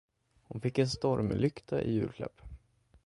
Hon 0.43 0.61
fick 0.61 0.79
en 0.79 0.89
stormlykta 0.89 1.81
i 1.81 1.91
julklapp. 1.93 2.41